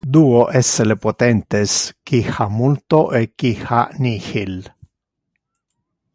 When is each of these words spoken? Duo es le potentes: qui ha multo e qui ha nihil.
Duo 0.15 0.37
es 0.59 0.69
le 0.87 0.95
potentes: 1.03 1.75
qui 2.03 2.21
ha 2.31 2.47
multo 2.55 3.03
e 3.21 3.21
qui 3.43 3.53
ha 3.69 3.83
nihil. 3.99 4.57